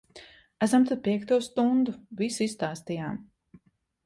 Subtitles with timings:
[0.65, 1.95] Esam te piekto stundu.
[2.23, 3.21] Visu izstāstījām.